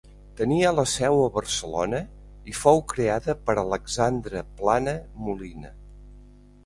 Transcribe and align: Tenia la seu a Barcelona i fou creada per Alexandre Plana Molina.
Tenia 0.37 0.69
la 0.75 0.85
seu 0.93 1.17
a 1.25 1.27
Barcelona 1.35 1.99
i 2.53 2.57
fou 2.61 2.81
creada 2.95 3.35
per 3.51 3.57
Alexandre 3.65 4.43
Plana 4.63 4.97
Molina. 5.27 5.73